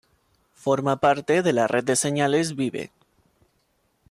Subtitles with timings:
[0.55, 2.91] Forma parte de la red de señales Vive!